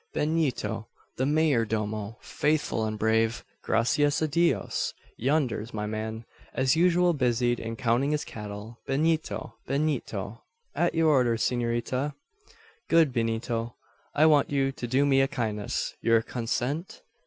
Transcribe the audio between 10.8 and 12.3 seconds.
your orders, s'norita?"